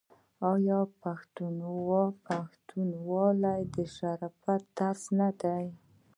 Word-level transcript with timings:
آیا 0.51 0.79
پښتونولي 2.61 3.59
د 3.75 3.77
شرافت 3.95 4.61
درس 4.77 5.01
نه 5.19 5.29
دی؟ 5.41 5.65